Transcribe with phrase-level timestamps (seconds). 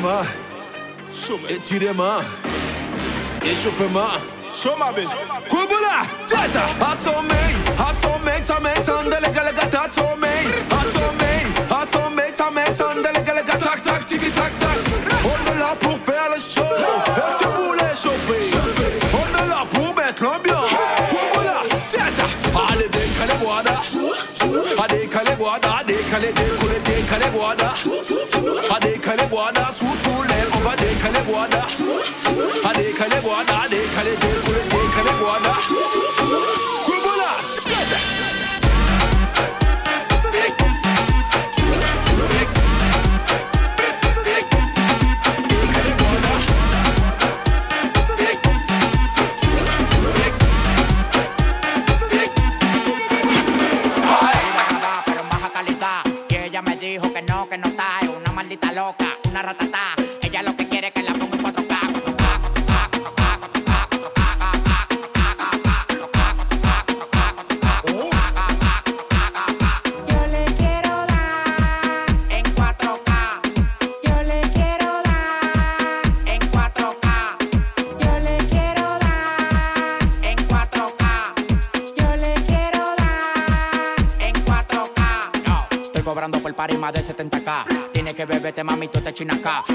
[0.00, 0.24] Ettirema
[1.48, 2.22] Ettirema
[3.44, 4.10] Eşofema
[4.62, 5.08] Şoma bin
[5.50, 7.34] Kubula Tata Hats on me
[7.78, 10.28] Hats on me Tame Tandele ta, Hats on me
[10.70, 11.42] Hats on me
[11.74, 14.78] Hats on me Tame Tandele ta Tak tak tiki tak tak
[15.24, 18.58] On est là pour faire le show Est-ce que vous voulez chauffez
[19.12, 20.70] On est là pour mettre l'ambiance
[21.10, 22.26] Kubula Tata
[22.72, 23.76] Allez décalé guada
[24.82, 27.74] Allez décalé guada Décalé découlé décalé guada
[29.80, 30.19] Two, two.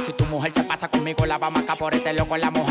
[0.04, 2.65] Si tu mujer se pasa conmigo, la vamos acá por este loco, la mujer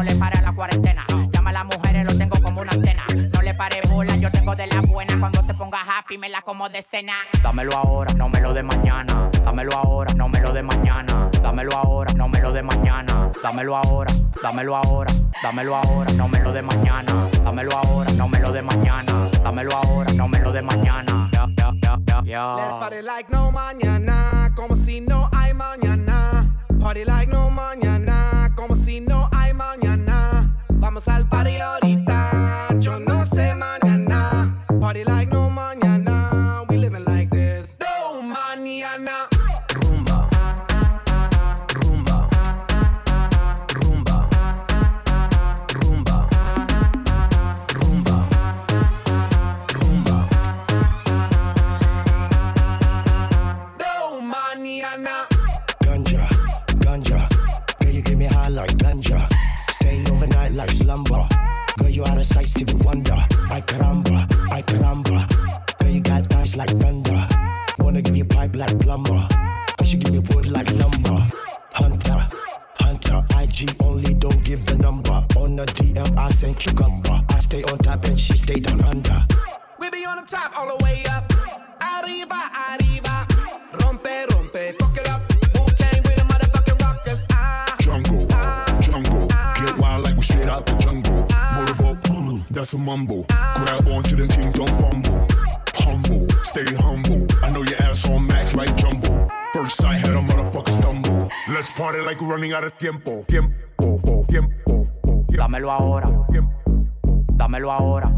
[0.00, 1.04] no le pare a la cuarentena.
[1.30, 3.02] Llama a las mujeres, lo tengo como una antena.
[3.34, 5.18] No le pare bola, yo tengo de la buena.
[5.20, 7.12] Cuando se ponga happy, me la como de cena.
[7.42, 9.28] Dámelo ahora, no me lo de mañana.
[9.44, 11.28] Dámelo ahora, no me lo de mañana.
[11.42, 13.30] Dámelo ahora, no me lo de mañana.
[13.42, 15.12] Dámelo ahora, dámelo ahora.
[15.42, 17.28] Dámelo ahora, no me lo de mañana.
[17.44, 19.28] Dámelo ahora, no me lo de mañana.
[19.44, 21.28] Dámelo ahora, no me lo de mañana.
[21.30, 26.56] Yeah, yeah, yeah, Let's party like no mañana, como si no hay mañana.
[26.80, 27.99] Party like no mañana.
[30.90, 32.66] Vamos al party ahorita.
[32.80, 34.66] Yo no sé mañana.
[34.80, 35.48] Party like no
[62.60, 63.26] active wonder.
[63.50, 65.78] I caramba, I caramba.
[65.78, 67.28] Girl, you got eyes like thunder.
[67.78, 69.26] Wanna give you pipe like plumber.
[69.78, 71.26] Cause you give me wood like lumber.
[71.72, 72.26] Hunter,
[72.74, 73.24] hunter.
[73.38, 75.24] IG only don't give the number.
[75.36, 77.24] On the DM, I send cucumber.
[77.30, 79.24] I stay on top and she stay down under.
[79.78, 81.32] We be on the top all the way up.
[81.80, 82.89] Arriba, arriba.
[92.50, 93.24] that's a mumble.
[93.28, 95.26] Grab onto them things, don't fumble.
[95.74, 97.26] Humble, stay humble.
[97.42, 99.28] I know your ass on max like jumbo.
[99.54, 101.30] First I had a motherfucker stumble.
[101.48, 103.24] Let's party like we're running out of tiempo.
[103.24, 104.88] Tiempo, tiempo,
[105.28, 106.08] Dámelo ahora.
[107.36, 108.12] Dámelo ahora.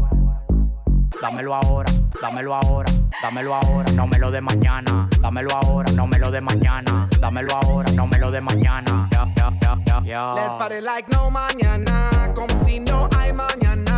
[1.21, 2.91] Dámelo ahora, dámelo ahora,
[3.21, 7.55] dámelo ahora, no me lo de mañana, dámelo ahora, no me lo de mañana, dámelo
[7.55, 9.07] ahora, no me lo de mañana.
[9.11, 13.92] Yeah, yeah, yeah, like no mañana, como si no hay mañana.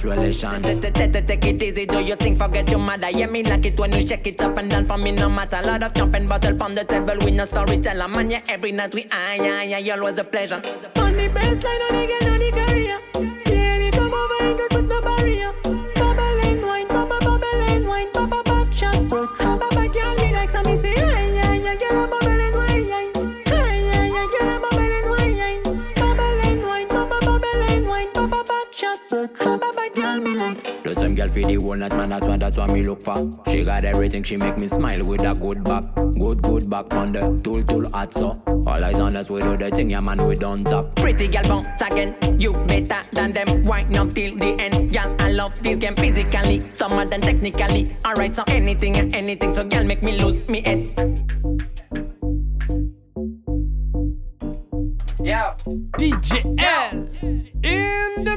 [0.00, 0.62] close relation.
[0.62, 3.10] Take it easy, do your thing, forget your mother.
[3.10, 5.60] Yeah, me like it when you shake it up and down for me, no matter.
[5.64, 8.08] Lot of jumping bottle from the table, we no storyteller.
[8.08, 10.56] Man, yeah, every night we, ah, yeah, yeah, always a pleasure.
[10.96, 13.09] On the baseline, on the girl, on the career.
[30.20, 33.16] The same girl for the whole night, man, that's why, that's why me look for.
[33.48, 35.84] She got everything, she make me smile with a good back.
[35.94, 38.42] Good, good back on the tool, tool, hot so.
[38.46, 40.94] All eyes on us, we do the thing, yeah, man, we don't top.
[40.96, 43.64] Pretty girl, bounce again, you better than them.
[43.64, 47.96] Wind up till the end, girl, I love this game physically, summer than technically.
[48.04, 51.30] Alright, so anything and anything, so girl, make me lose me head.
[55.22, 55.54] Yeah.
[55.98, 57.08] DJ L
[57.62, 58.29] in the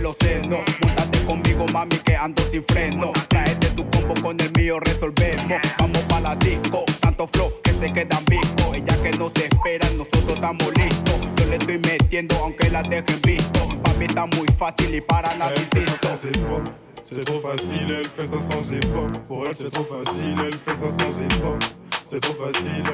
[0.00, 0.60] los senos.
[0.82, 3.12] Montate conmigo, mami, que ando sin freno.
[3.28, 5.60] Tráete tu combo con el mío, resolvemos.
[5.78, 8.74] Vamos pa' la disco, tanto flow que se quedan visco.
[8.74, 11.20] Ella que no se espera, nosotros estamos listos.
[11.36, 13.60] Yo le estoy metiendo aunque la dejen visto.
[13.82, 16.72] Pa' mí está muy fácil y para effort.
[17.02, 19.06] C'est trop facile, elle fait ça sans effort.
[19.26, 21.58] Pour elle, c'est trop facile, elle fait ça sans effort.
[22.04, 22.84] C'est trop facile.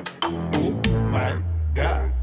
[0.55, 0.73] Oh
[1.11, 1.35] my
[1.75, 2.16] god.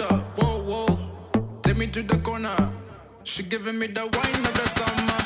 [0.00, 0.38] Up.
[0.38, 0.98] Whoa, whoa.
[1.62, 2.72] Take me to the corner.
[3.22, 5.18] She giving me the wine of the summer.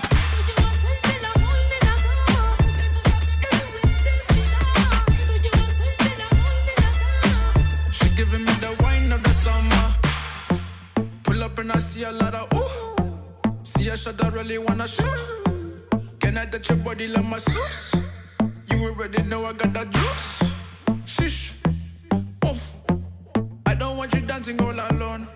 [7.92, 9.94] She giving me the wine of the summer.
[11.24, 12.96] Pull up and I see a lot of ooh.
[13.62, 15.06] See a shot I really wanna shoot.
[16.20, 17.94] Can I touch your body like my sauce?
[18.70, 20.42] You already know I got that juice.
[21.04, 21.47] Shish.
[23.98, 25.26] Want you dancing all alone.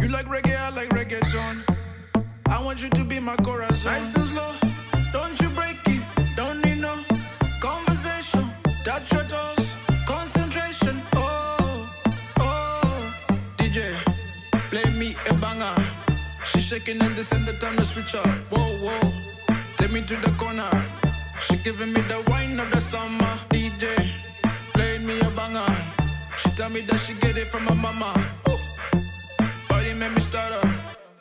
[0.00, 1.64] You like reggae, I like reggaeton.
[2.46, 3.84] I want you to be my chorus.
[3.84, 4.52] Nice and slow.
[5.12, 6.00] Don't you break it.
[6.36, 6.94] Don't need no
[7.60, 8.44] conversation.
[8.84, 9.74] Touch your toes.
[10.06, 11.02] Concentration.
[11.16, 11.90] Oh,
[12.38, 13.14] oh.
[13.56, 13.96] DJ,
[14.70, 15.74] play me a banger.
[16.44, 18.28] She shaking and this and the time to switch up.
[18.52, 19.12] Whoa, whoa.
[19.78, 20.70] Take me to the corner.
[21.40, 23.34] She giving me the wine of the summer.
[23.50, 24.08] DJ,
[24.72, 25.91] play me a banger.
[26.54, 28.12] Tell me that she get it from her mama.
[29.68, 30.68] Body make me stutter.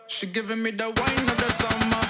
[0.08, 2.04] She giving me the wine of the summer.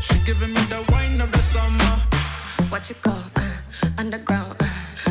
[0.00, 2.02] She giving me the wine of the summer.
[2.70, 3.50] Watch it go, uh,
[3.98, 4.66] underground, uh,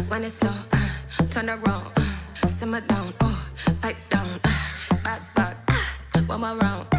[0.08, 0.90] when it's slow, uh,
[1.30, 3.48] turn around, uh, simmer down, oh,
[3.82, 6.91] pipe down, uh, back, back, one more round.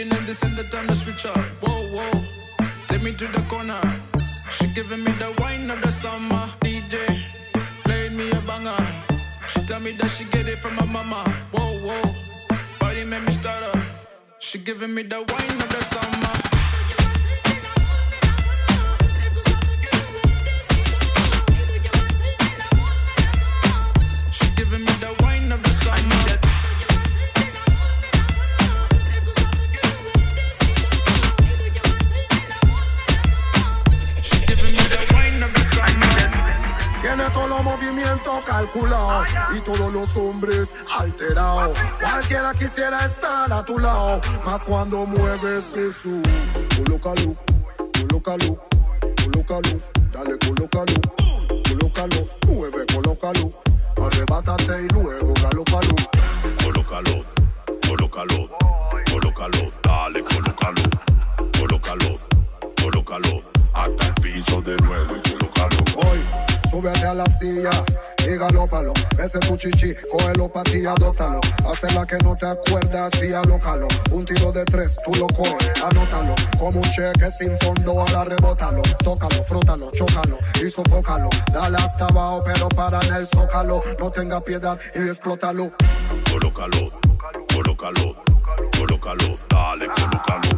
[0.00, 1.36] And this and the time to switch up.
[1.60, 2.22] Whoa, whoa.
[2.86, 3.80] Take me to the corner.
[4.48, 6.46] She giving me the wine of the summer.
[6.60, 7.20] DJ,
[7.82, 8.78] play me a banger.
[9.48, 11.28] She tell me that she get it from her mama.
[11.50, 12.14] Whoa, whoa.
[12.78, 13.82] Body make me stutter.
[14.38, 16.57] She giving me the wine of the summer.
[39.56, 41.76] Y todos los hombres alterados.
[42.00, 46.22] Cualquiera quisiera estar a tu lado, más cuando mueves eso.
[46.76, 47.34] Colócalo,
[47.98, 48.58] colócalo,
[49.24, 49.80] colócalo,
[50.12, 50.94] dale, colócalo,
[51.68, 53.50] colócalo, mueve, colócalo,
[53.96, 55.94] arrebátate y luego galópalo.
[56.62, 57.24] Colócalo,
[57.86, 58.48] colócalo,
[59.10, 60.82] colócalo, dale, colócalo,
[61.58, 62.18] colócalo,
[62.80, 63.42] colócalo,
[63.74, 65.76] hasta el piso de nuevo y colócalo.
[65.96, 66.20] Voy,
[66.70, 67.84] súbete a la silla
[68.28, 68.92] y galópalo.
[69.18, 71.40] Ese tu chichi, cógelo pa' ti, adóptalo.
[71.66, 73.88] Hazte la que no te acuerdas y alócalo.
[74.10, 76.34] Un tiro de tres, tú lo coges, anótalo.
[76.58, 78.82] Como un cheque sin fondo, ahora rebótalo.
[79.02, 81.30] Tócalo, frótalo, chócalo y sofócalo.
[81.52, 83.80] Dale hasta abajo, pero para en el zócalo.
[83.98, 85.72] No tenga piedad y explótalo.
[86.30, 86.90] Colócalo,
[87.54, 88.16] colócalo,
[88.76, 90.50] colócalo, dale, colócalo,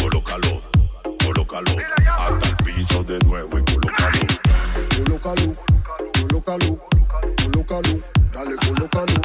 [0.00, 0.62] colócalo,
[1.24, 1.70] colócalo,
[2.18, 3.64] hasta el piso de nuevo y.
[3.64, 4.20] Colócalo,
[4.96, 5.63] colócalo,
[8.88, 9.20] colócalo,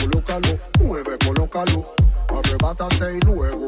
[0.00, 1.94] colócalo, mueve, colócalo,
[2.28, 3.66] arrebátate y luego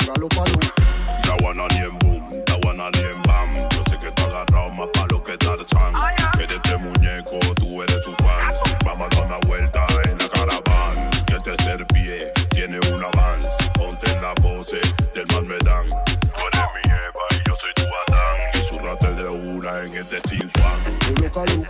[1.42, 2.22] one on him boom,
[2.64, 3.68] on him bam.
[3.70, 5.92] Yo sé que tú agarrado más palo que Tarzán.
[6.36, 8.54] Que de este muñeco tú eres su fan.
[8.84, 11.10] Vamos a dar una vuelta en la caravana.
[11.26, 13.70] Que el tercer pie tiene un avance.
[13.74, 14.80] Ponte en la pose
[15.14, 15.86] del man me dan.
[16.20, 18.36] Tú eres mi Eva y yo soy tu Adán.
[18.54, 20.80] Y zurrate de una en este Swan.
[21.14, 21.62] Colócalo,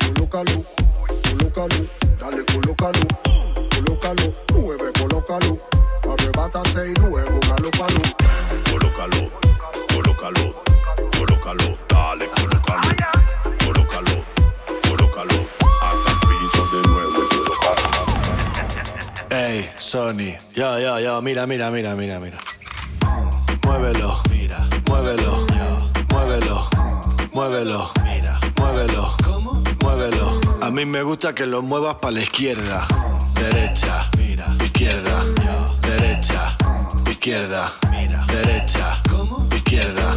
[0.00, 0.64] colócalo,
[1.54, 1.86] colócalo,
[2.18, 3.00] dale, colócalo,
[3.70, 5.56] colócalo, mueve, colócalo,
[6.12, 8.00] arrebátate y luego galópalo.
[8.70, 9.30] Colócalo,
[9.88, 10.44] colócalo,
[11.16, 12.88] colócalo, dale, colócalo,
[13.64, 14.24] colócalo,
[14.88, 15.46] colócalo,
[15.82, 17.92] hasta el piso de nuevo colócalo.
[19.30, 22.38] Ey, Sony, ya, ya, ya, mira, mira, mira, mira, mira.
[23.64, 25.46] Muévelo, mira, muévelo,
[26.10, 26.68] muévelo,
[27.32, 29.62] muévelo, mira, muévelo, ¿cómo?
[29.82, 30.43] Muévelo.
[30.64, 32.86] A mí me gusta que lo muevas para la izquierda,
[33.34, 34.08] derecha,
[34.64, 35.22] izquierda,
[35.82, 36.56] derecha,
[37.06, 37.70] izquierda,
[38.28, 38.98] derecha.
[39.54, 40.16] Izquierda.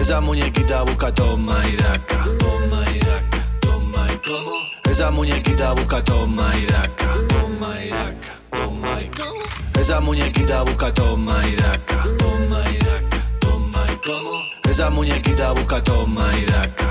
[0.00, 4.56] Esa muñequita busca toma y daca, toma y daca, toma y cómo.
[4.90, 9.80] Esa muñequita busca toma y daca, toma y daca, toma y cómo.
[9.80, 14.42] Esa muñequita busca toma y daca, toma y daca, toma y cómo.
[14.68, 16.86] Esa muñequita busca toma y daca,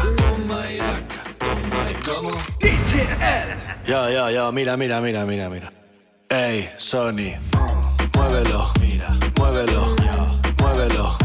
[0.47, 2.31] toma y daca, toma y cómo.
[3.85, 5.71] Ya, ya, ya, mira, mira, mira, mira, mira.
[6.29, 7.37] Ey, Sony,
[8.15, 9.95] muévelo, mira, muévelo,
[10.59, 11.17] muévelo,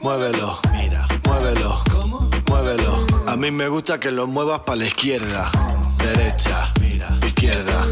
[0.00, 2.30] muévelo, mira, muévelo, ¿cómo?
[2.48, 3.06] Muévelo.
[3.26, 5.50] A mí me gusta que lo muevas para la izquierda,
[5.98, 7.86] derecha, mira, izquierda,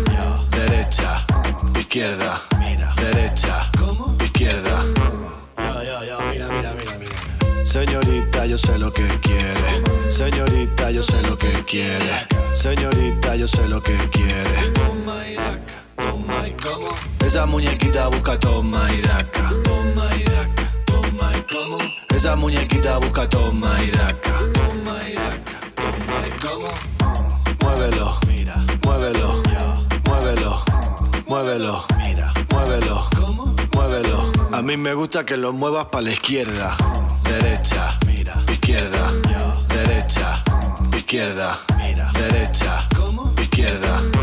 [0.50, 1.24] derecha,
[1.78, 3.53] izquierda, mira, derecha,
[7.74, 9.82] Señorita, yo sé lo que quiere.
[10.08, 12.24] Señorita, yo sé lo que quiere.
[12.52, 14.70] Señorita, yo sé lo que quiere.
[14.74, 16.94] Toma y daca, toma y cómo.
[17.26, 19.50] Esa muñequita busca toma y daca.
[19.64, 21.78] Toma y daca, toma y cómo.
[22.14, 24.38] Esa muñequita busca toma y daca.
[24.52, 26.68] Toma y daca, toma y cómo.
[27.60, 29.42] Muévelo, mira, muévelo,
[30.08, 30.64] muévelo,
[31.26, 33.56] muévelo, mira, muévelo, ¿cómo?
[33.74, 34.30] Muévelo.
[34.52, 36.76] A mí me gusta que lo muevas para la izquierda,
[37.38, 39.12] derecha, mira, izquierda,
[39.68, 40.42] derecha,
[40.96, 43.32] izquierda, mira, derecha, ¿cómo?
[43.40, 44.13] Izquierda.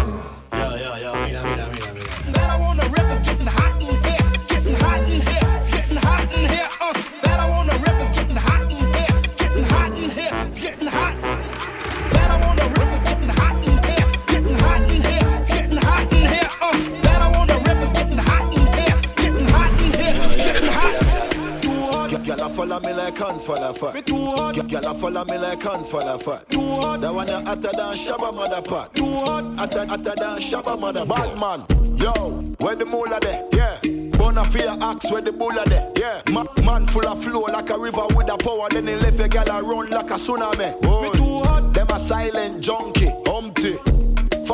[25.01, 26.47] Follow me like hands full of fat.
[26.49, 27.01] Too hot.
[27.01, 28.93] That one a hotter than Shabba mother pot.
[28.95, 29.43] Too hot.
[29.57, 31.65] Hotter, hotter than Shabba mother Bad man.
[31.97, 32.11] Yo,
[32.59, 33.43] where the moolah there?
[33.51, 33.79] Yeah.
[34.17, 35.91] Bona fear axe where the bulla there.
[35.97, 36.21] Yeah.
[36.31, 38.69] Ma- man full of flow like a river with a power.
[38.69, 40.69] Then he left a gal run like a tsunami.
[40.81, 41.73] Me too hot.
[41.73, 43.09] Them a silent junkie.
[43.25, 43.90] Humpty.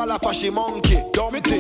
[0.08, 1.56] Falla fashy monkey, dumpty.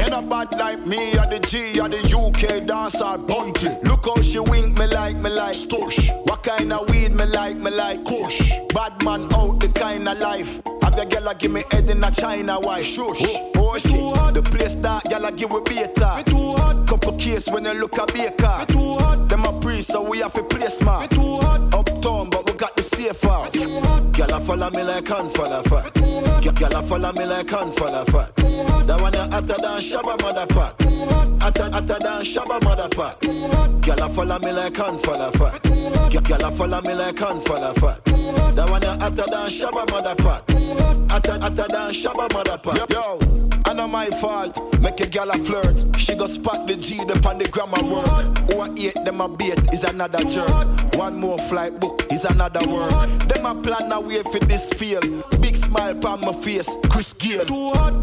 [0.00, 3.68] Ain't a bad like me, or the G, or the UK dancer, bunty.
[3.84, 6.10] Look how she wink me like, me like, stush.
[6.28, 8.50] What kind of weed me like, me like, kush.
[8.74, 10.60] Bad man out the kind of life.
[10.82, 12.84] Have your girl a give me head in a China white.
[12.84, 13.22] Shush.
[13.22, 14.34] Oh, oh shit.
[14.34, 16.14] The place that y'all a give we beta.
[16.16, 16.88] Me too hot.
[16.88, 18.58] Couple case when you look a baker.
[18.58, 19.28] Me too hot.
[19.28, 21.02] Them a priest, so we have to place man.
[21.02, 21.72] Me too hot.
[21.72, 23.52] Uptown, but we got the safe out.
[23.52, 25.92] Girl a follow me like hands full of fat.
[26.74, 28.36] A follow me like hands full fat.
[28.86, 30.80] That one a hotter than Shabba mother pot.
[31.42, 33.20] Hotter, hotter than Shabba mother pot.
[33.82, 35.62] Girl a follow me like hands full of fat.
[35.62, 38.04] Girl a follow me like hands full of fat.
[38.54, 40.50] That one a hotter than Shabba mother pot.
[41.10, 42.90] Hotter, hotter than Shabba mother pot.
[42.90, 43.18] Yo,
[43.66, 44.58] I know my fault.
[44.80, 45.84] Make a gal a flirt.
[45.98, 48.50] She go spot the G up on the grammar work.
[48.50, 50.94] Who I hate them a bait is another jerk.
[50.96, 52.90] One more flight book is another work.
[53.28, 55.00] Them a plan a way for this feel.
[55.40, 56.68] Big smile on my face.
[56.90, 57.44] Chris Gayle.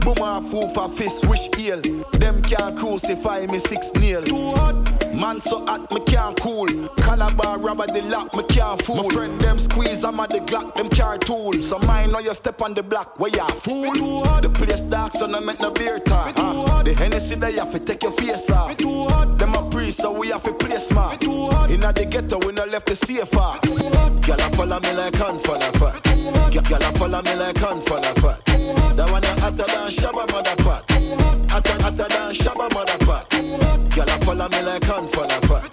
[0.02, 1.26] Boom a fool for fist.
[1.28, 1.82] Wish ill.
[2.14, 4.24] Them can't crucify me six nail.
[5.14, 6.68] Man so hot me can't cool.
[6.98, 9.04] Calabar rubber the lock me can't fool.
[9.04, 11.62] My friend them squeeze I'm at the Glock them car tool.
[11.62, 13.94] So mine know you step on the block where ya fool.
[13.94, 16.34] Too hot, The place dark so no make no beer talk.
[16.38, 18.78] Uh, the Hennessy they have to take your face off.
[18.78, 19.51] Too hot, Them
[19.92, 21.24] a priest so we have to play smart.
[21.24, 23.62] Inna the ghetto we no left the safe off.
[23.62, 26.04] Gyal a follow me like hands full of fat.
[26.52, 28.46] Gyal a follow me like hands full of fat.
[28.96, 30.92] That one a hotter than Shabba mother pot.
[31.50, 33.30] Hotter, hotter than Shabba mother pot.
[33.30, 35.72] Gyal a follow me like hands full of fat.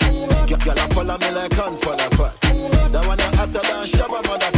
[0.49, 2.41] Gyal a follow me like hands full of fat.
[2.93, 4.58] That one a hotter than Shabba mother pot.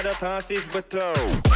[0.00, 1.48] Hans heeft betaald.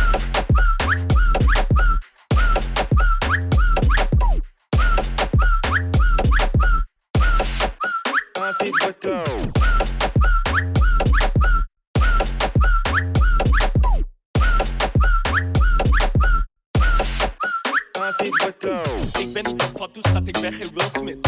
[18.32, 19.18] Hans.
[19.18, 21.23] Ik ben niet een fatu, schat, ik ben geen Will Smith.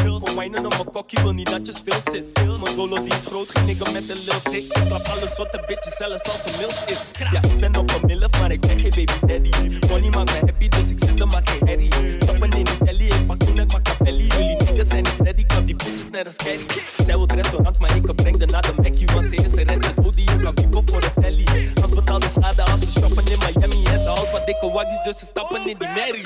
[0.65, 2.25] Op mijn kokkie wil niet dat je stil zit.
[2.63, 4.65] Mijn dolo die is groot, geen nigga met een lil dik.
[4.65, 7.31] Ik trap alle soorten bitches, zelfs als een milf is.
[7.33, 9.87] Ja, ik ben op een milf, maar ik ben geen baby daddy.
[9.89, 11.93] Money maakt me happy, dus ik zet er maar geen herrie.
[12.23, 14.27] Stappen in die belly, ik pak toen ik Machiavelli.
[14.27, 16.67] Jullie niggas zijn niet ready, kan die bitches net als carry.
[16.97, 19.07] Zij wil het restaurant, maar ik breng de naar de Mackie.
[19.07, 21.45] Want ze is een red met body, ik kan piepen voor de belly.
[21.83, 23.85] Als betaalt de schade als ze shoppen in Miami.
[23.85, 26.25] En ze houdt wat dikke waggies, dus ze stappen in die merrie.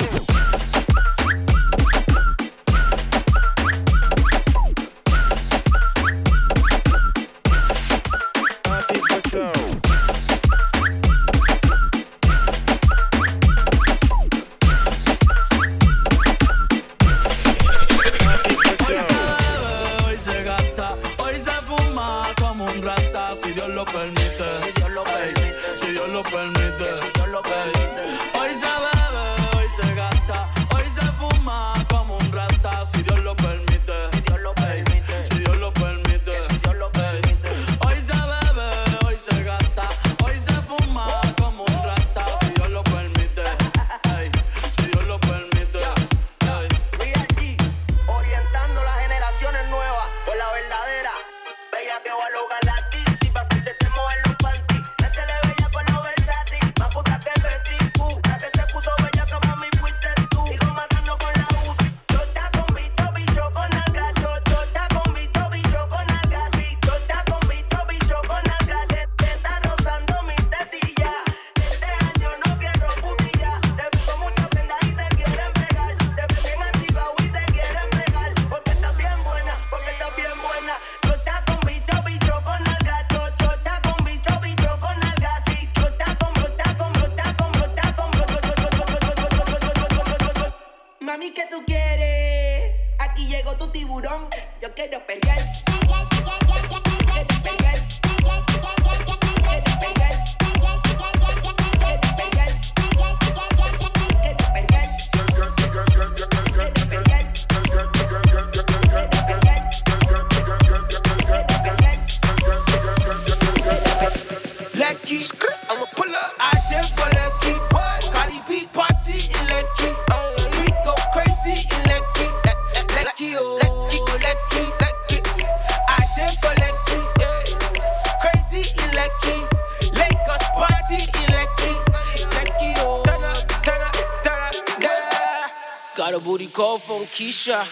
[137.20, 137.64] Keisha.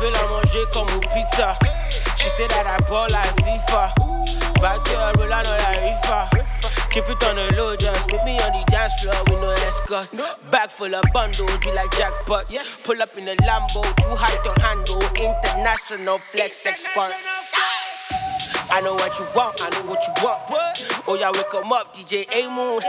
[0.00, 1.58] Vais la manger comme une pizza.
[2.16, 3.90] She said that I ball like FIFA.
[4.62, 6.30] Back girl, roll out on la rifa.
[6.90, 10.06] Keep it on the low, just meet me on the dance floor with no escort.
[10.52, 12.46] Bag full of bundles, be like jackpot.
[12.84, 15.02] Pull up in the Lambo, too high to handle.
[15.18, 17.10] International flex expert.
[18.70, 20.38] I know what you want, I know what you want.
[21.08, 22.80] Oh, y'all wake 'em up, DJ A Moon.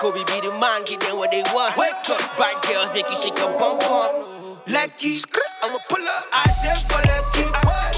[0.00, 1.76] Kobe be the man, get them what they want.
[1.76, 4.37] Wake up, bad girls, make you shake your bum bum.
[4.68, 5.16] Lucky,
[5.62, 6.26] I'ma pull up.
[6.30, 7.44] I did for Lucky.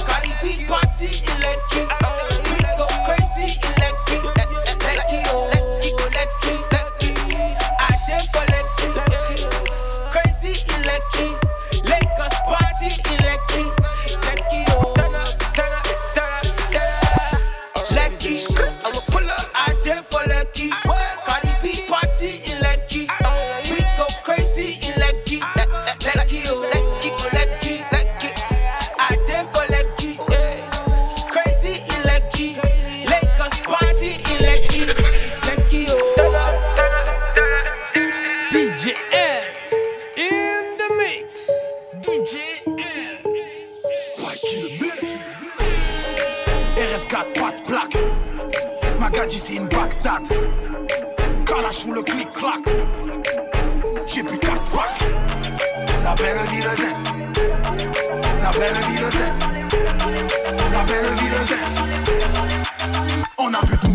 [0.07, 1.83] Cardi B party in Lucky.
[2.05, 3.70] Oh, we go crazy
[56.21, 56.95] Peine Wiedersehen.
[58.43, 59.33] La Peine Wiedersehen.
[60.71, 61.65] La Peine Wiedersehen.
[63.39, 63.90] On a plus de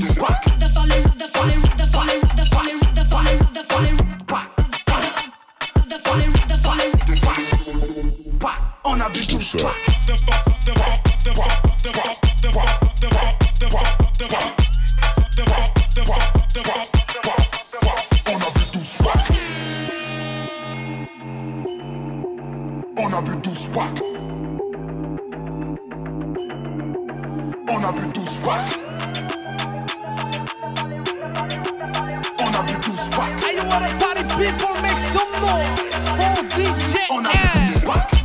[32.55, 33.35] on a produce back.
[33.67, 38.24] Want to party people make some noise for DJ On a back.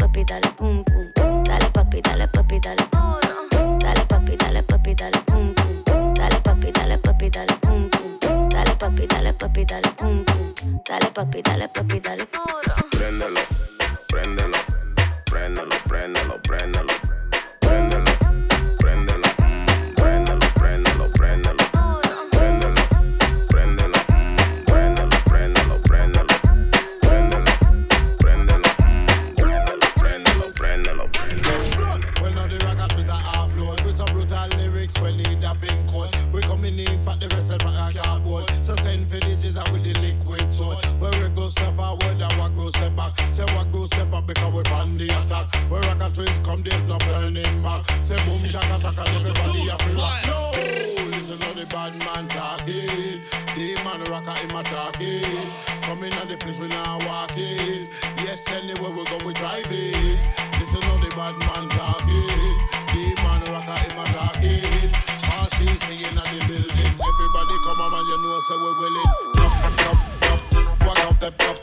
[68.51, 69.05] say we willing.
[69.37, 69.93] Up, up,
[70.31, 71.60] up, walk up the top.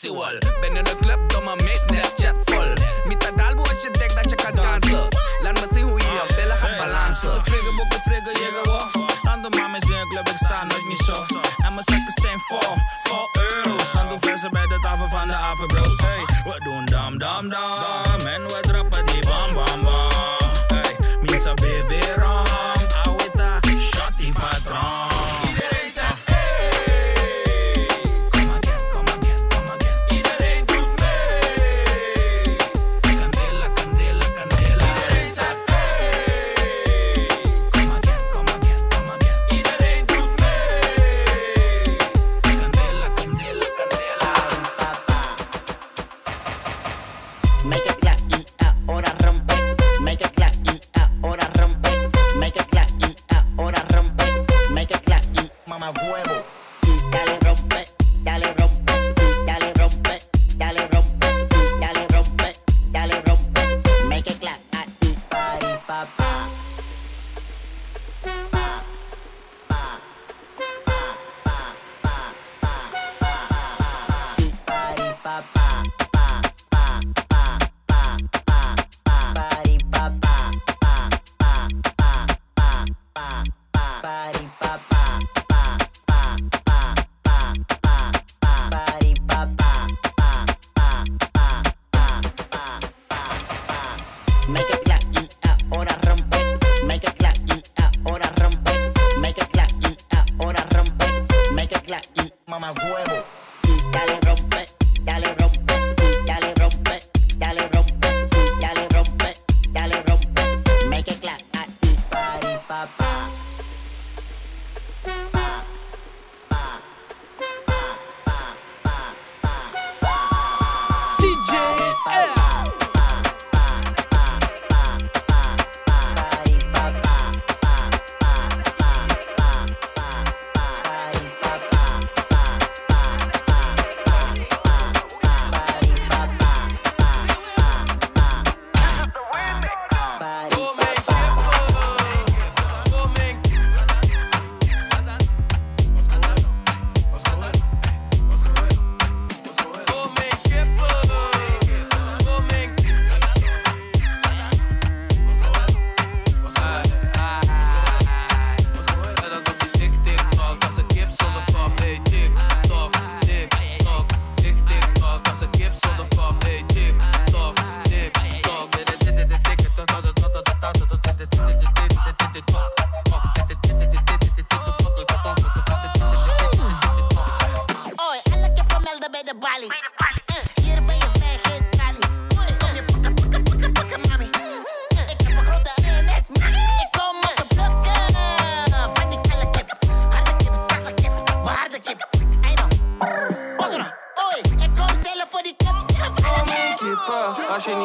[0.00, 0.38] pussy wall.
[0.62, 1.89] Bend in the club, come my make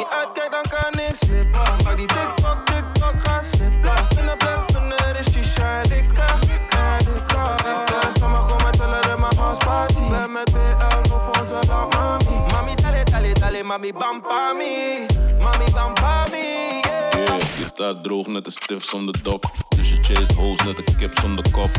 [0.06, 1.84] niet uitkijkt dan kan ik slippen.
[1.84, 4.20] Pak die tiktok, tiktok, ga slippen.
[4.20, 8.20] In de blijft er is die shine, dikke, dikke, dikke.
[8.20, 10.10] Sommigen met willen in mijn house party.
[10.10, 12.52] Ben met BL, no voor ze lang mami.
[12.52, 15.06] Mami, dale, dale, mami, bam, pami.
[15.40, 17.58] Mami, bam, pami, yeah.
[17.58, 19.65] Je staat droog net een stif zonder dop.
[19.86, 21.70] Dus je chased hoes net een kip zonder kop.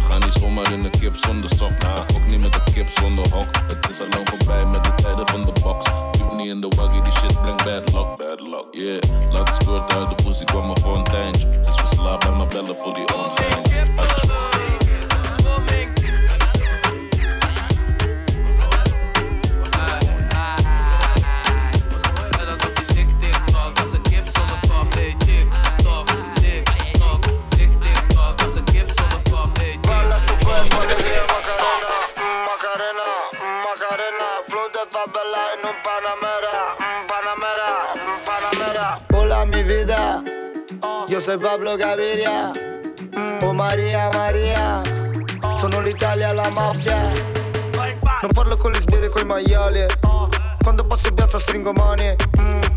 [0.00, 1.70] Ga niet zomaar in een kip zonder sok.
[1.70, 3.46] En fok niet met een kip zonder hok.
[3.66, 5.90] Het is al lang voorbij met de tijden van de box.
[6.18, 8.64] Duw niet in de waggie, die shit brengt bad luck, bad luck.
[8.70, 9.00] Yeah,
[9.30, 11.48] laat het squirt uit de pussy, kwam maar voor een tijdje.
[11.52, 14.29] Ze is verslaafd bij mijn bellen voor die ongein.
[41.30, 42.50] Soy Pablo Gaviria.
[43.42, 44.82] Oh Maria, Maria,
[45.58, 46.96] sono l'Italia, la mafia.
[48.22, 49.86] Non parlo con le sbirre, coi maiali.
[50.60, 52.16] Quando passo piazza stringo mani.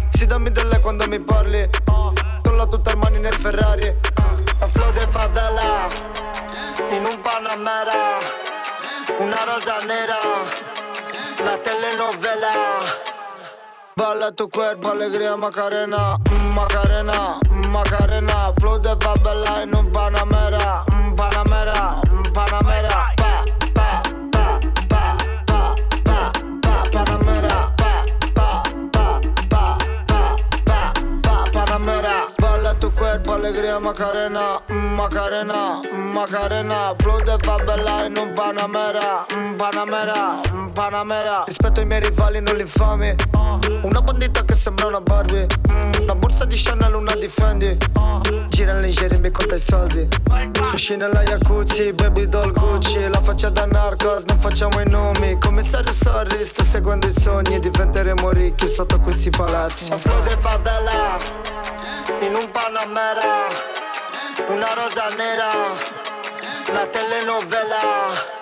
[0.09, 1.67] Si dammi delle quando mi parli.
[2.43, 3.87] Tolla tutte armani nel Ferrari.
[4.59, 5.87] A flow de favela,
[6.91, 8.19] in un Panamera.
[9.17, 10.19] Una rosa nera,
[11.43, 12.51] la telenovela.
[13.95, 17.37] Balla tu cuerpo, alegría Macarena, mm, Macarena,
[17.73, 18.53] Macarena.
[18.59, 23.13] Flow de favela en un Panamera, mm, Panamera, mm, Panamera.
[23.17, 23.43] Pa,
[23.73, 24.01] pa,
[24.31, 24.59] pa,
[24.89, 25.17] pa,
[25.47, 27.73] pa, pa, pa, Panamera.
[27.75, 28.05] Pa,
[28.35, 29.19] pa, pa,
[29.49, 30.27] pa, pa,
[30.65, 30.93] pa,
[31.23, 32.27] pa, Panamera.
[32.37, 36.93] Balla tu cuerpo, alegría Macarena, mm, Macarena, mm, Macarena.
[36.99, 41.43] Flow de favela in un Panamera, mm, Panamera, mm, Panamera.
[41.47, 43.15] Rispetto ai miei rivali, non li infami.
[43.83, 45.45] Una bandita che sembra una Barbie.
[45.99, 47.77] Una borsa di Chanel, una di Fendi.
[48.47, 50.07] Gira leggeri, mi conta i soldi.
[50.71, 53.07] Sushi nella jacuzzi, baby doll Gucci.
[53.09, 55.37] La faccia da narcos, non facciamo i nomi.
[55.37, 57.59] Commissario Sorry, sto seguendo i sogni.
[57.59, 59.91] Diventeremo ricchi sotto questi palazzi.
[59.91, 61.17] A flow de favela,
[62.21, 63.47] in un Panamera.
[64.47, 65.49] Una rosa nera,
[66.73, 68.41] la telenovela.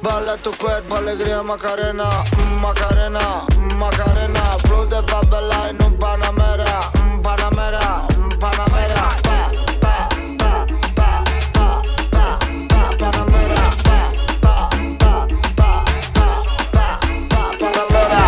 [0.00, 3.44] Balla tu cuerpo, alegría Macarena, mm, Macarena,
[3.80, 4.58] Macarena.
[4.64, 9.04] Flow de favela en un Panamera, mm, Panamera, mm, Panamera.
[9.22, 9.48] Pa,
[9.80, 10.08] pa,
[10.38, 10.66] pa,
[10.96, 11.14] pa,
[11.54, 11.80] pa,
[12.12, 13.64] pa, pa, Panamera.
[13.86, 13.98] Pa,
[14.42, 14.68] pa,
[15.00, 15.26] pa,
[15.56, 15.84] pa,
[16.16, 16.30] pa,
[16.74, 16.98] pa,
[17.30, 18.22] pa, Panamera.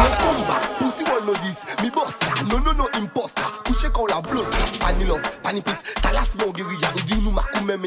[0.79, 3.49] Pussy one no this, me bossa, no no no imposter.
[3.67, 5.21] Couché quand la blotte, pani love.
[6.01, 7.85] Talas no guérilla, ou nous marque même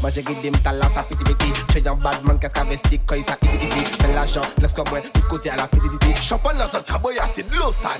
[0.00, 1.52] moi j'ai guidé m'tala sa petit petit.
[1.72, 3.84] J'ai un badman qui a travesti quand il easy easy.
[4.00, 5.88] Fais l'argent, laisse comme moi, du côté à la petite.
[6.22, 7.90] Champagne dans un caboya, c'est de l'eau ça,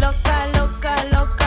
[0.00, 0.94] loca, loca.
[1.12, 1.45] Loca,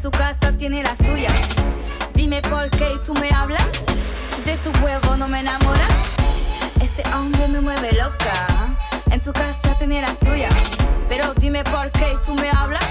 [0.00, 1.30] su casa tiene la suya.
[2.14, 3.66] Dime por qué tú me hablas,
[4.46, 5.92] de tu huevo no me enamoras.
[6.80, 8.78] Este hombre me mueve loca,
[9.10, 10.48] en su casa tiene la suya.
[11.08, 12.84] Pero dime por qué tú me hablas,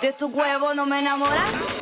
[0.00, 1.81] de tu huevo no me enamoras.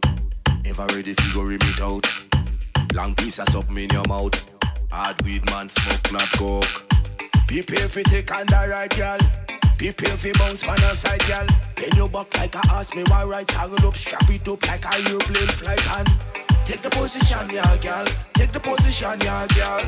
[0.71, 2.07] Ever ready figure rim it out.
[2.93, 4.49] Long piece of something in your mouth.
[4.89, 6.63] Hard weed man smoke not coke.
[7.45, 9.17] Prepare fi take on the right gal.
[9.77, 11.45] Prepare fi bounce man a side gal.
[11.75, 13.97] Then you back like a ass me my right angle up.
[13.97, 16.07] Strap it up like a airplane flight and
[16.63, 18.05] take the position, yeah, gal.
[18.35, 19.81] Take the position, yeah, gal.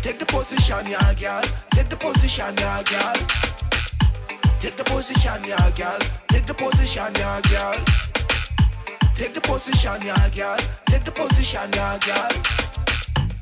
[0.00, 1.42] Take the position, yeah, gal.
[1.72, 3.14] Take the position, yeah, gal.
[4.60, 5.98] Take the position, yeah, gal.
[6.28, 8.09] Take the position, yeah, gal.
[9.20, 10.56] Take the position, yeah, gal.
[10.86, 12.30] Take the position, yeah, gal.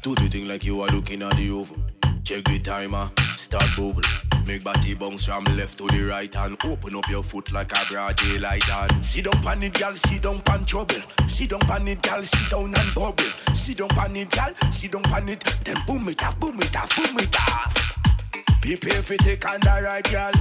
[0.03, 1.85] Do the thing like you are looking at the oven.
[2.24, 4.03] Check the timer, start bubble.
[4.45, 7.87] Make body bounce from left to the right and open up your foot like a
[7.89, 10.97] broad daylight and sit down pan it, gal, sit down pan trouble.
[11.29, 13.55] Sit down pan it, gal, sit down and bubble.
[13.55, 16.74] Sit down pan it, gal, sit down pan it, then boom it off, boom it
[16.74, 17.72] off, boom it off.
[18.62, 20.33] Prepare fi take on the right, gal.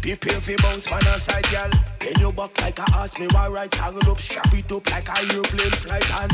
[0.00, 1.70] Prepare fi bounce man a side, gal.
[2.00, 5.08] Then you back like a ass, me one right angle up, strap it up like
[5.08, 6.32] a airplane flight and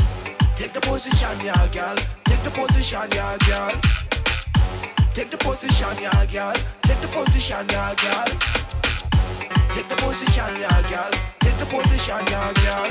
[0.55, 1.95] take the position, yeah, gal.
[2.25, 3.71] Take the position, yeah, gal.
[5.15, 6.85] Take the position, yeah, girl.
[6.91, 8.27] Take the position, yeah, girl.
[9.71, 11.11] Take the position, yeah, girl.
[11.39, 12.87] Take the position, yeah, girl.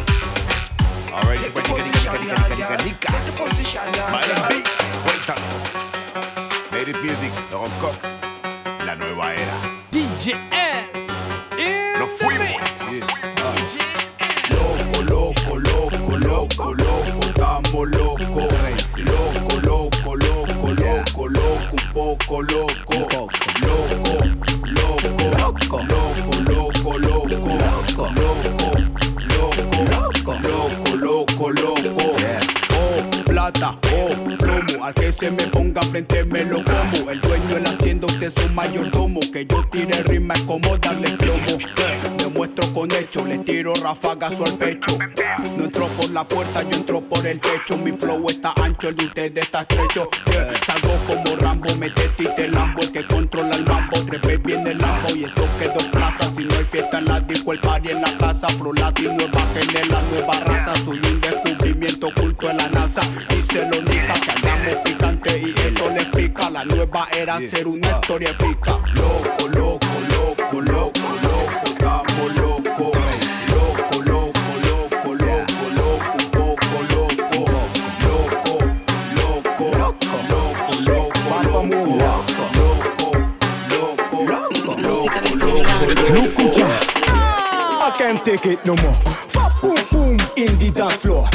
[1.12, 2.78] Alright, Take the position, yeah, girl.
[2.78, 4.52] Take the position, yeah, girl.
[5.00, 5.34] Suelta.
[6.72, 8.18] Native Music, Rob Cox,
[8.86, 9.58] la nueva era.
[9.92, 10.34] DJ
[17.74, 18.48] estamos loco.
[19.62, 22.94] Loco, loco, loco, loco, loco, un poco loco.
[22.94, 23.28] Loco,
[24.64, 28.08] loco, loco, loco, loco, loco,
[29.34, 32.02] loco, loco, loco, loco, loco.
[32.76, 34.84] Oh, plata, oh, plomo.
[34.84, 37.10] Al que se me ponga frente me lo como.
[37.10, 39.20] El dueño del hacienda, usted es un mayordomo.
[39.32, 41.58] Que yo tire rima es como darle plomo.
[41.58, 44.98] Eh, Demuestro con hecho, le tiro rafagazo al pecho.
[45.56, 47.76] No entro por la puerta, yo entro por el techo.
[47.76, 50.08] Mi flow está ancho, el de ustedes está estrecho.
[50.26, 52.82] Eh, Salgo como Rambo, metete y te lambo.
[52.82, 55.14] El que controla el mambo, trepé bien el lambo.
[55.14, 58.02] Y eso que dos plazas, si no hay fiesta en la disco, el party en
[58.02, 58.48] la casa.
[58.48, 60.74] Flow Latin, nueva genera, nueva raza.
[60.84, 63.02] Soy un descubrimiento oculto en la NASA.
[63.28, 66.50] Dice lo única que andamos y eso le pica.
[66.50, 68.78] La nueva era ser una historia épica.
[68.94, 72.92] Loco, loco, loco, loco, loco, estamos loco.
[73.48, 77.36] Loco, loco, loco, loco, loco, un poco loco.
[78.34, 78.54] Loco,
[79.16, 81.22] loco, loco, loco, loco,
[83.28, 85.12] loco, loco, loco, loco,
[86.14, 86.68] Look ya.
[87.86, 88.96] I can't take it no more.
[89.60, 91.28] Boom boom in the dance floor.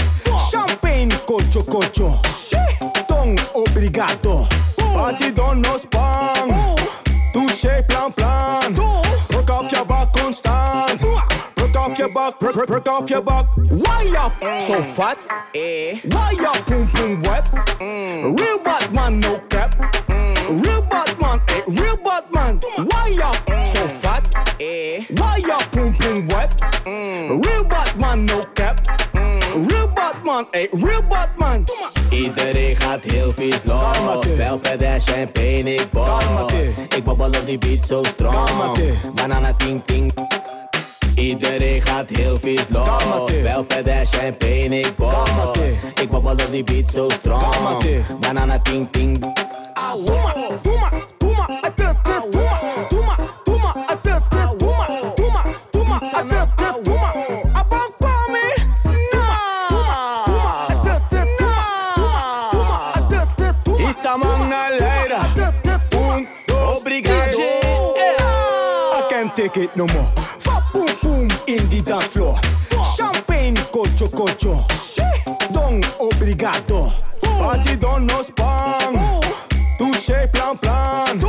[0.51, 2.38] Champagne cocho cocho.
[3.79, 4.47] Don obrigado.
[4.93, 6.49] Party don nos pan.
[7.31, 8.75] Touché plan plan.
[9.33, 11.01] Work off your back constant.
[11.01, 13.45] Work off your back, work off your back.
[13.55, 15.17] Why up so fat?
[15.55, 15.97] Eh.
[16.11, 17.47] Why up boom boom wet?
[17.79, 19.73] Real bad man no cap.
[20.49, 21.61] Real bad man, eh.
[21.67, 22.59] Real bad man.
[22.75, 24.23] Why up so fat?
[24.59, 25.05] Eh.
[25.15, 26.51] Why up boom boom wet?
[26.85, 28.98] Real bad man no cap.
[30.29, 30.67] Real bad man, eh.
[30.71, 31.65] Real bad man.
[32.09, 33.97] Iedereen gaat heel vies los.
[34.61, 35.87] Verder champagne, ik.
[35.93, 36.71] Kalmate.
[36.95, 38.49] Ik babbel op die beat zo strong.
[39.15, 40.13] Banana ting ting.
[41.15, 42.87] Iedereen gaat heel vies los.
[43.67, 44.93] Verder champagne, ik.
[44.97, 45.73] Kalmate.
[46.01, 47.55] Ik babbel op die beat zo strong.
[48.19, 49.19] Banana ting ting.
[50.05, 51.18] Tuma, tuma, atete,
[69.49, 70.05] take it no more.
[70.39, 72.39] Fat boom boom in the dance floor.
[72.95, 74.65] Champagne cocho cocho.
[75.51, 76.91] Don obrigado.
[77.21, 78.93] Party don nos pan.
[79.77, 81.19] Touché plan plan.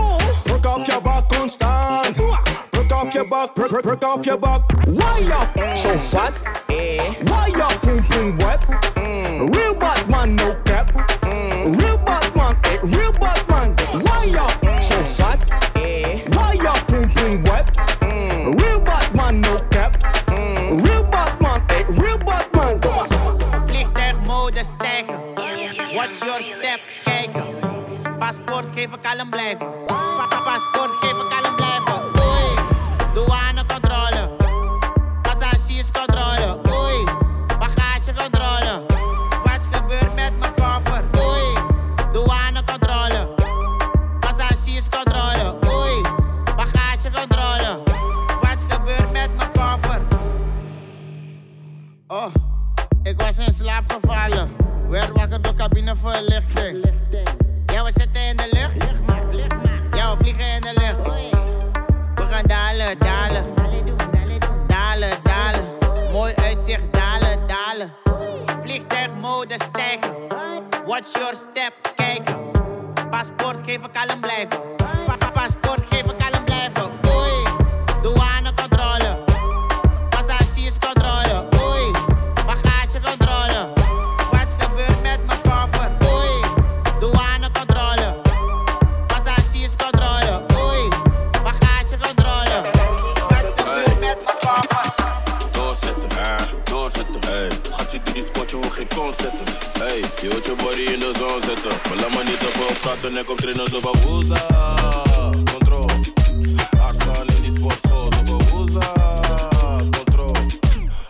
[0.49, 2.19] Work off your back constant.
[2.19, 4.63] Work off your back, work off your back.
[4.87, 6.35] Why up so fat?
[6.69, 7.15] Eh.
[7.27, 7.80] Why up
[26.19, 27.47] Your step, kijken.
[28.19, 29.85] Paspoort geven, kalm blijven.
[29.87, 32.10] Pa- Paspoort geven, kalm blijven.
[71.01, 72.51] Watch your step, kijken.
[73.11, 74.70] Paspoort geven, kalm blijven.
[100.93, 101.71] In de zon zetten.
[101.89, 104.47] Maar laat me niet te veel en kom trainen zo van woeza.
[105.53, 105.89] Control,
[106.79, 108.93] hard gaan in die sportschool, zo van woeza.
[109.91, 110.35] Control,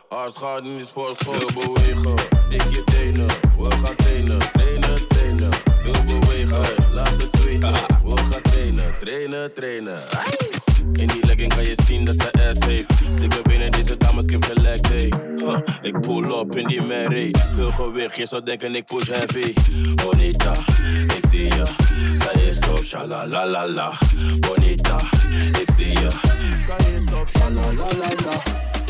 [0.09, 1.35] hard gaan in die sportschool.
[1.35, 2.15] Veel bewegen,
[2.49, 3.27] dik je tenen.
[3.59, 5.51] We gaan trainen, trainen, trainen.
[5.83, 7.75] Veel bewegen, laat het zweten.
[9.01, 10.01] Trainen, trainen.
[10.93, 12.89] In die legging kan je zien dat ze ass heeft.
[13.21, 15.13] Dikke benen, deze dames, gelijk, hey.
[15.37, 17.35] Huh, Ik pull up in die Mary.
[17.55, 19.53] Veel gewicht, je zou denken ik push heavy.
[19.95, 20.53] Bonita,
[21.17, 21.65] ik zie je.
[22.19, 23.93] Zij is op shalalalala.
[24.41, 25.01] Bonita,
[25.61, 26.09] ik zie je.
[26.67, 28.43] Zij is op shalalalala.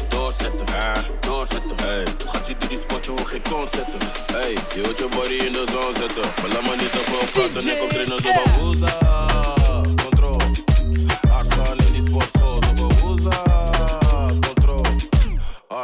[0.08, 2.04] Doorzetten, hè, doorzetten, hey.
[2.26, 4.00] Schatje, doe die spotje, hoe geen kon zetten.
[4.32, 6.30] Hey, je wilt je body in de zon zetten.
[6.40, 9.59] Maar laat me niet te veel praten, ik kom trainen zo van woeza.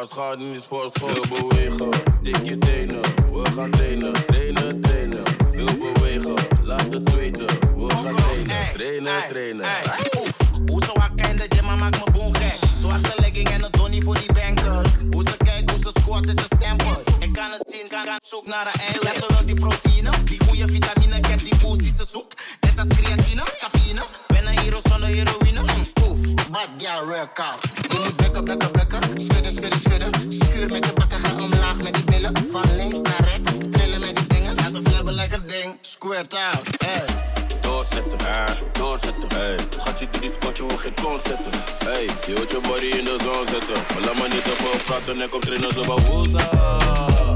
[0.07, 1.91] Hard gaan in die sportschool, veel bewegen.
[2.23, 3.01] Dik je tenen,
[3.33, 5.23] we gaan trainen, trainen, trainen.
[5.53, 7.47] Veel bewegen, laat het zweten.
[7.77, 9.67] We gaan trainen, trainen, trainen.
[10.67, 12.59] Hoe ze wakker in de gym, maakt me boem gek.
[12.75, 14.93] Zwarte legging en een donnie voor die banker.
[15.11, 17.03] Hoe ze kijkt, hoe ze squat is een stempel.
[17.19, 19.03] Ik kan het zien, kan, kan zoek naar een eiwit.
[19.03, 21.17] Ja, ze wil die proteïne, die goede vitamine.
[21.17, 22.43] Ik heb die boost die ze zoekt.
[22.61, 24.03] Net als creatine, cafeïne.
[24.27, 25.61] Ben een hero zonder heroïne.
[25.61, 25.96] Mm,
[26.51, 27.61] bad girl workout.
[27.91, 28.17] Je moet
[28.73, 29.21] bekken.
[29.21, 30.33] Schudden, schudden, schudden.
[30.33, 32.33] Schuur met je bakken, ga omlaag met die billen.
[32.51, 34.55] Van links naar rechts, trillen met die dingen.
[34.55, 36.63] Laat flabben lekker ding, squirt out.
[36.85, 37.05] Hey.
[37.61, 39.59] Doorzetten, hè, doorzetten, hey.
[39.71, 41.53] Schatje, die spotje, hoe geen kon zetten.
[41.85, 43.85] Hey, je wilt je body in de zon zetten.
[43.95, 47.36] Maar laat niet te veel praten en kom trainen zo woeza.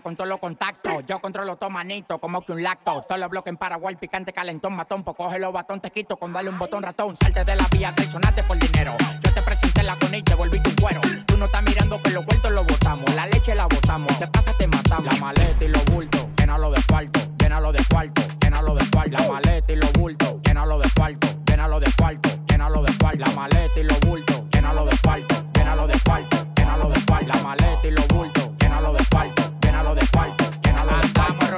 [0.00, 1.04] con todos los contactos.
[1.06, 3.04] Yo controlo todo manito, como que un lacto.
[3.08, 5.02] Todos los bloques en Paraguay, picante, calentón, matón.
[5.04, 7.16] Pues coge los batón, te quito con darle un botón ratón.
[7.16, 8.94] Salte de la vía, traicionaste por dinero.
[9.22, 11.00] Yo te presenté la con y te volví tu cuero.
[11.26, 13.14] Tú no estás mirando que los vueltos los botamos.
[13.14, 15.12] La leche la botamos, te pasa, te matamos.
[15.12, 19.16] La maleta y los bultos, llénalo de cuarto, llénalo de cuarto, llénalo de cuarto.
[19.16, 23.18] La maleta y los bultos, llénalo de cuarto, llénalo de cuarto, llénalo de cuarto.
[23.18, 24.33] La maleta y los bultos.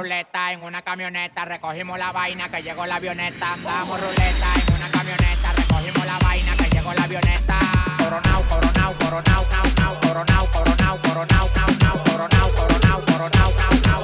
[0.07, 3.53] ruleta, en una camioneta, recogimos la vaina que llegó la avioneta.
[3.53, 7.59] Andamos ruleta, en una camioneta, recogimos la vaina que llegó la avioneta.
[7.97, 13.51] Coronao, coronao, coronao, coronao, coronao, coronao, coronao, coronao, coronao, coronao, coronao, coronao,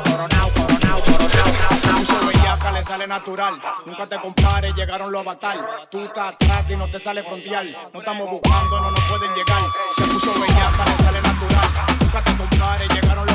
[0.03, 5.87] coronao, coronao, coronao, bellaca le sale natural, nunca te compares, llegaron los avatar.
[5.89, 7.77] Tú estás atrás y no te sale frontial.
[7.93, 9.61] No estamos buscando, no nos pueden llegar.
[9.95, 11.69] Se puso bellaca, le sale natural,
[12.01, 13.32] nunca te compares, llegaron los